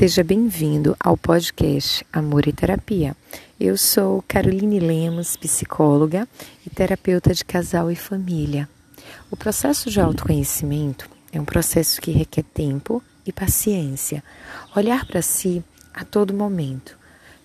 [0.00, 3.14] Seja bem-vindo ao podcast Amor e Terapia.
[3.60, 6.26] Eu sou Caroline Lemos, psicóloga
[6.66, 8.66] e terapeuta de casal e família.
[9.30, 14.24] O processo de autoconhecimento é um processo que requer tempo e paciência.
[14.74, 16.96] Olhar para si a todo momento,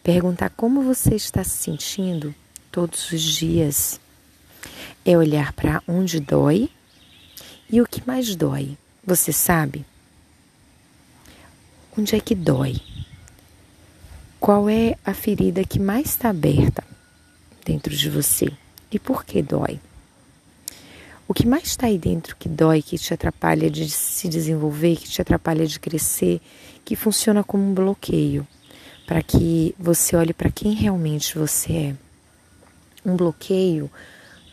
[0.01, 2.33] perguntar como você está se sentindo
[2.71, 3.99] todos os dias.
[5.03, 6.69] É olhar para onde dói
[7.69, 8.77] e o que mais dói.
[9.05, 9.85] Você sabe?
[11.97, 12.75] Onde é que dói?
[14.37, 16.83] Qual é a ferida que mais está aberta
[17.63, 18.51] dentro de você?
[18.91, 19.79] E por que dói?
[21.25, 25.09] O que mais está aí dentro que dói, que te atrapalha de se desenvolver, que
[25.09, 26.41] te atrapalha de crescer,
[26.83, 28.45] que funciona como um bloqueio
[29.07, 31.95] para que você olhe para quem realmente você é?
[33.05, 33.89] Um bloqueio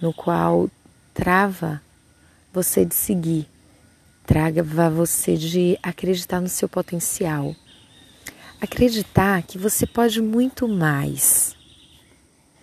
[0.00, 0.70] no qual
[1.12, 1.82] trava
[2.52, 3.48] você de seguir,
[4.24, 7.54] traga você de acreditar no seu potencial.
[8.60, 11.56] Acreditar que você pode muito mais.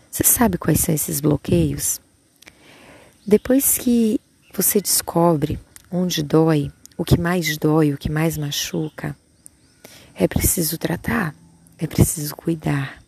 [0.10, 2.00] Você sabe quais são esses bloqueios?
[3.28, 4.20] Depois que
[4.54, 5.60] você descobre
[5.92, 9.16] onde dói, o que mais dói, o que mais machuca,
[10.16, 11.36] é preciso tratar,
[11.78, 13.02] é preciso cuidar.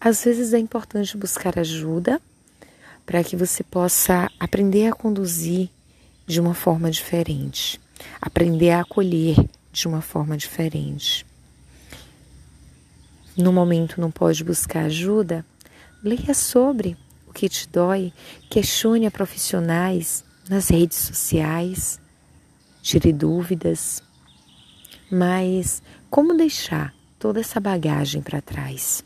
[0.00, 2.20] Às vezes é importante buscar ajuda
[3.04, 5.70] para que você possa aprender a conduzir
[6.26, 7.80] de uma forma diferente,
[8.20, 9.36] aprender a acolher
[9.72, 11.24] de uma forma diferente.
[13.36, 15.44] No momento não pode buscar ajuda,
[16.02, 16.96] leia sobre
[17.28, 18.12] o que te dói,
[18.50, 22.00] questione a profissionais nas redes sociais,
[22.82, 24.02] tire dúvidas.
[25.10, 29.04] Mas como deixar toda essa bagagem para trás?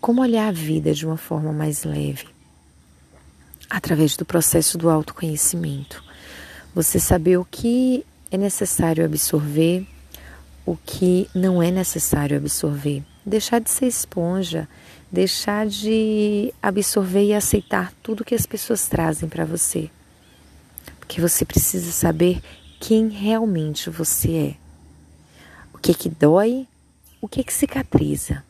[0.00, 2.28] Como olhar a vida de uma forma mais leve?
[3.70, 6.04] Através do processo do autoconhecimento
[6.74, 9.86] você saber o que é necessário absorver,
[10.64, 13.02] o que não é necessário absorver.
[13.24, 14.68] Deixar de ser esponja,
[15.10, 19.90] deixar de absorver e aceitar tudo que as pessoas trazem para você.
[20.98, 22.40] Porque você precisa saber
[22.80, 24.54] quem realmente você é.
[25.74, 26.66] O que que dói,
[27.20, 28.42] o que que cicatriza.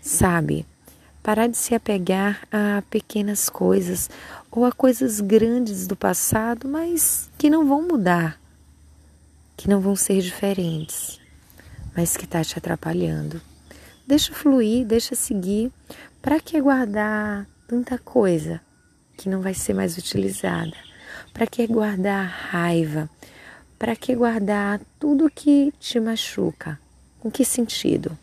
[0.00, 0.66] Sabe?
[1.22, 4.10] Parar de se apegar a pequenas coisas
[4.50, 8.40] ou a coisas grandes do passado, mas que não vão mudar,
[9.56, 11.20] que não vão ser diferentes,
[11.96, 13.40] mas que está te atrapalhando.
[14.06, 15.70] Deixa fluir, deixa seguir.
[16.20, 18.60] Para que guardar tanta coisa
[19.16, 20.74] que não vai ser mais utilizada?
[21.32, 23.08] Para que guardar raiva?
[23.78, 26.78] Para que guardar tudo que te machuca?
[27.20, 28.16] Com que sentido?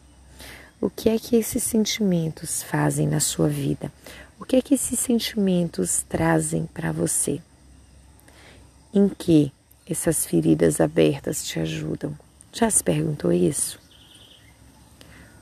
[0.82, 3.92] O que é que esses sentimentos fazem na sua vida?
[4.40, 7.42] O que é que esses sentimentos trazem para você?
[8.94, 9.52] Em que
[9.86, 12.18] essas feridas abertas te ajudam?
[12.54, 13.78] Já se perguntou isso?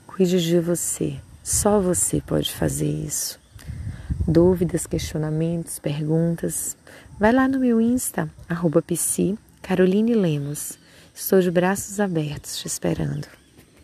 [0.08, 1.20] Cuide de você.
[1.44, 3.38] Só você pode fazer isso.
[4.26, 6.76] Dúvidas, questionamentos, perguntas?
[7.16, 8.82] Vai lá no meu Insta, arroba
[9.62, 10.76] Caroline Lemos.
[11.14, 13.28] Estou de braços abertos te esperando.